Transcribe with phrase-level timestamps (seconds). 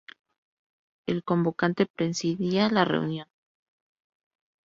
[1.05, 3.27] El convocante presidía la reunión.